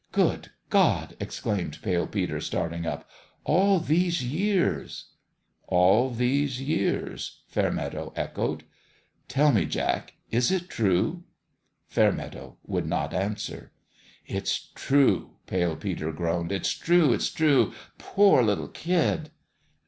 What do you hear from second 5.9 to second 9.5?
these years!" Fairmeadow echoed. THE END OF THE GAME 327